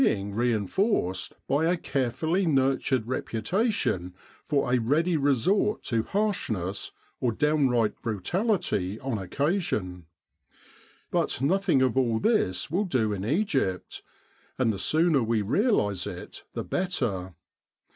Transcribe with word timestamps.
The 0.01 0.07
Egyptian 0.07 0.29
Labour 0.29 0.33
Corps 0.39 0.43
reinforced 0.47 1.33
by 1.47 1.65
a 1.65 1.77
carefully 1.77 2.47
nurtured 2.47 3.05
reputation 3.07 4.15
for 4.47 4.73
a 4.73 4.79
ready 4.79 5.15
resort 5.15 5.83
to 5.83 6.01
harshness, 6.01 6.91
or 7.19 7.31
downight 7.31 7.93
brutality, 8.01 8.99
on 8.99 9.19
occasion. 9.19 10.07
But 11.11 11.39
nothing 11.39 11.83
of 11.83 11.95
all 11.97 12.17
this 12.17 12.71
will 12.71 12.85
do 12.85 13.13
in 13.13 13.23
Egypt, 13.23 14.01
and 14.57 14.73
the 14.73 14.79
sooner 14.79 15.21
we 15.21 15.43
realise 15.43 16.07
it 16.07 16.45
the 16.55 16.63
better. 16.63 17.35